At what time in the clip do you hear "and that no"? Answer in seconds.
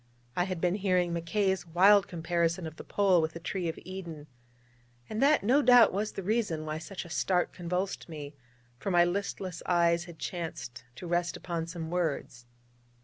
5.07-5.61